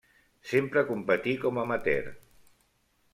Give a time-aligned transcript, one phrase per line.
[0.51, 2.09] Sempre competí com amateur.